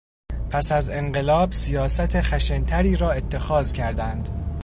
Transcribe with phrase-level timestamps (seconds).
[0.49, 4.29] پس از انقلاب سیاست خشنتری را اتخاذ کردند.